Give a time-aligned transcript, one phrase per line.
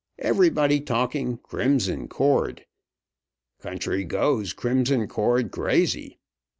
[0.17, 2.65] Everybody talking Crimson Cord.
[3.61, 6.17] Country goes Crimson Cord crazy.